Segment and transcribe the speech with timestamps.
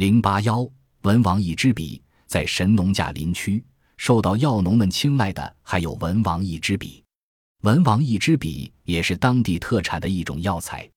[0.00, 0.66] 零八幺
[1.02, 3.62] 文王一支笔，在神农架林区
[3.98, 7.04] 受到药农们青睐的还有文王一支笔。
[7.64, 10.88] 文王一支笔也是当地特产的一种药材，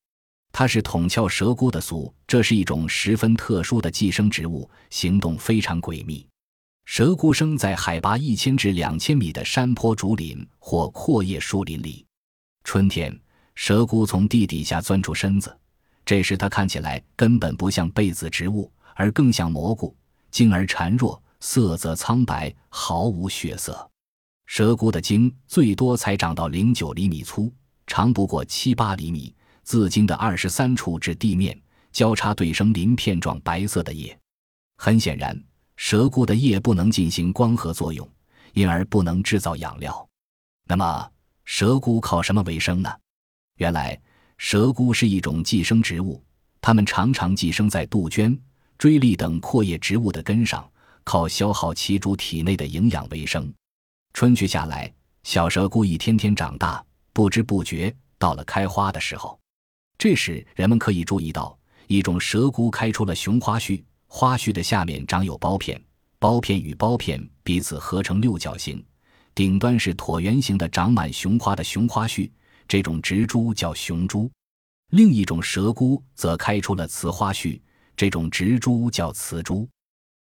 [0.54, 6.26] 它是统鞘蛇菇的俗，这是一种十分特殊的寄生植物，行动非常诡秘。
[6.86, 12.06] 蛇菇生在海拔一千至两千米的山坡竹林或阔叶树林里。
[12.64, 13.14] 春天，
[13.54, 15.54] 蛇菇从地底下钻出身子，
[16.06, 19.96] 这时它看起来根本不像被子植物，而更像蘑菇，
[20.32, 23.90] 茎而孱弱，色泽苍白，毫无血色。
[24.46, 27.52] 蛇菇的茎最多才长到零九厘米粗，
[27.88, 31.60] 长不过七八厘米，自茎的二十三处至地面
[31.92, 34.18] 交叉对生鳞片状白色的叶。
[34.78, 35.42] 很显然，
[35.78, 38.08] 蛇菇的叶不能进行光合作用，
[38.54, 40.08] 因而不能制造养料。
[40.68, 41.12] 那么，
[41.46, 42.90] 蛇菇靠什么为生呢？
[43.58, 44.00] 原来，
[44.38, 46.22] 蛇菇是一种寄生植物，
[46.60, 48.38] 它们常常寄生在杜鹃、
[48.78, 50.70] 锥栗等阔叶植物的根上，
[51.04, 53.52] 靠消耗其主体内的营养为生。
[54.14, 54.92] 春去夏来，
[55.24, 59.40] 小蛇菇一天天长大，不知不觉到了开花的时候。
[59.98, 61.58] 这时，人们可以注意到，
[61.88, 65.82] 一种蛇菇开出了雄花序，花序的下面长有苞片，
[66.20, 68.84] 苞片与苞片彼此合成六角形。
[69.34, 72.32] 顶端是椭圆形的，长满雄花的雄花序，
[72.68, 74.30] 这种植株叫雄株。
[74.92, 77.60] 另一种蛇菇则开出了雌花序，
[77.96, 79.68] 这种植株叫雌株。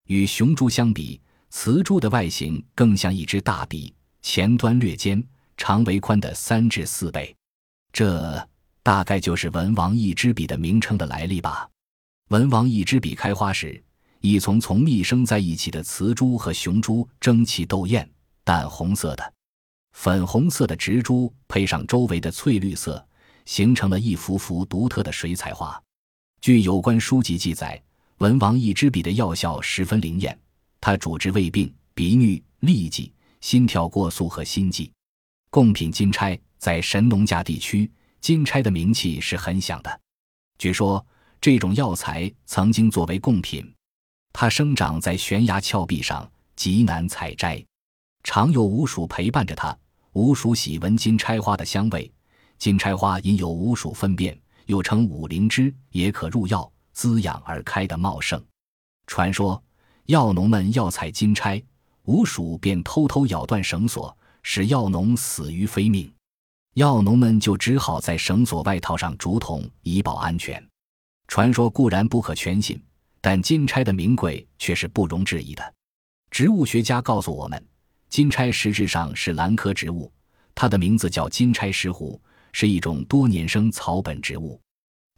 [0.07, 5.23] 与雄株相比，雌株的外形更像一支大笔，前端略尖，
[5.57, 7.35] 长为宽的三至四倍。
[7.91, 8.47] 这
[8.81, 11.69] 大概就是文王一支笔的名称的来历吧。
[12.29, 13.81] 文王一支笔开花时，
[14.19, 18.09] 一丛丛密生在一起的雌株和雄株争奇斗艳。
[18.45, 19.33] 淡红色的、
[19.93, 23.07] 粉红色的植株配上周围的翠绿色，
[23.45, 25.81] 形成了一幅幅独特的水彩画。
[26.43, 27.81] 据有关书籍记载，
[28.17, 30.37] 文王一支笔的药效十分灵验，
[30.81, 34.91] 它主治胃病、鼻衄、痢疾、心跳过速和心悸。
[35.49, 37.89] 贡品金钗在神农架地区，
[38.19, 40.01] 金钗的名气是很响的。
[40.57, 41.07] 据说
[41.39, 43.73] 这种药材曾经作为贡品，
[44.33, 47.63] 它生长在悬崖峭壁上，极难采摘。
[48.21, 49.73] 常有鼯鼠陪伴着它，
[50.11, 52.11] 鼯鼠喜闻金钗花的香味。
[52.57, 58.43] 金钗花因有鼯鼠粪便，又称五灵芝，也可入药滋养而开的茂盛。
[59.07, 59.61] 传说
[60.05, 61.61] 药农们要采金钗，
[62.05, 66.11] 鼯鼠便偷偷咬断绳索，使药农死于非命。
[66.75, 70.61] 药农们就只好在绳索外套上竹筒，以保安全。
[71.27, 72.81] 传说固然不可全信，
[73.21, 75.73] 但金钗的名贵却是不容置疑的。
[76.31, 77.63] 植物学家告诉我们。
[78.09, 80.11] 金钗实质上是兰科植物，
[80.53, 82.19] 它的名字叫金钗石斛，
[82.53, 84.57] 是一种多年生草本植物。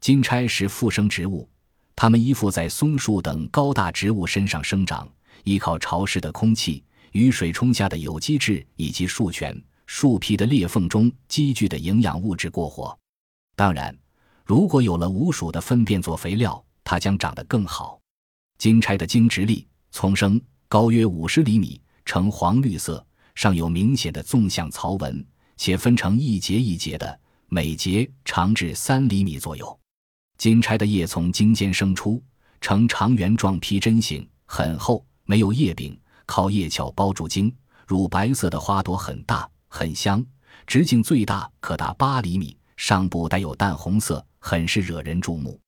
[0.01, 1.47] 金钗是附生植物，
[1.95, 5.07] 它们依附在松树等高大植物身上生长，
[5.43, 12.97] 依靠潮湿的空气、雨水冲下的有机质以及树权、树皮的裂缝中积聚的营养物质过活。
[13.55, 13.95] 当然，
[14.43, 17.99] 如果有了鼯鼠的粪便做肥料，它将长得更好。
[18.57, 21.79] 金钗的茎直立，丛生，高约五十厘米。
[22.07, 23.03] 呈黄绿色，
[23.33, 25.25] 上有明显的纵向槽纹，
[25.57, 29.79] 且分成一节一节的，每节长至三厘米左右。
[30.37, 32.21] 金钗的叶从茎尖生出，
[32.59, 37.53] 呈长圆状披针形，很厚，没有叶柄，靠叶鞘包住茎。
[37.87, 40.25] 乳白色的花朵很大，很香，
[40.65, 45.59] 直径最大可达八厘米，上部带有淡红色，很是惹人注目。